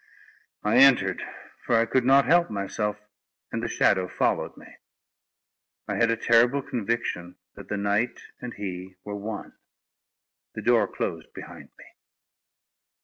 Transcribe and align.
I 0.63 0.77
entered, 0.77 1.21
for 1.63 1.75
I 1.75 1.85
could 1.85 2.03
not 2.05 2.25
help 2.25 2.49
myself; 2.49 2.97
and 3.51 3.61
the 3.61 3.67
shadow 3.67 4.07
followed 4.07 4.57
me. 4.57 4.65
I 5.87 5.93
had 5.97 6.09
a 6.09 6.17
terrible 6.17 6.63
conviction 6.63 7.35
that 7.53 7.69
the 7.69 7.77
knight 7.77 8.19
and 8.41 8.51
he 8.55 8.95
were 9.03 9.15
one. 9.15 9.53
The 10.55 10.63
door 10.63 10.87
closed 10.87 11.31
behind 11.35 11.69
me. 11.77 11.85